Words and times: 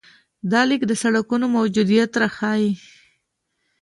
دا 0.51 0.61
لیک 0.69 0.81
د 0.87 0.93
سړکونو 1.01 1.45
موجودیت 1.55 2.11
راښيي. 2.21 2.71